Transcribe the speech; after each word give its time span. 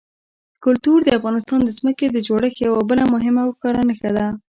کلتور 0.63 0.99
د 1.03 1.09
افغانستان 1.19 1.59
د 1.63 1.69
ځمکې 1.77 2.05
د 2.09 2.17
جوړښت 2.27 2.57
یوه 2.67 2.81
بله 2.89 3.03
مهمه 3.13 3.41
او 3.43 3.51
ښکاره 3.55 3.81
نښه 3.89 4.11
ده. 4.17 4.25